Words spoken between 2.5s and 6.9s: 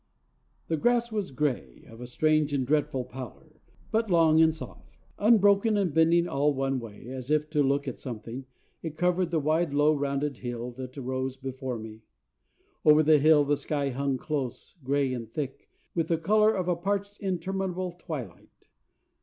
and dreadful pallor, but long and soft. Unbroken, and bending all one